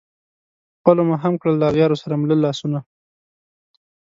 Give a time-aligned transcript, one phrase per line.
[0.83, 2.79] خلپو مو هم کړل له اغیارو سره مله لاسونه